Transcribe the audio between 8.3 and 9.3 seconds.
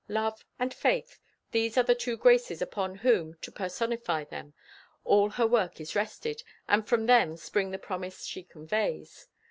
conveys.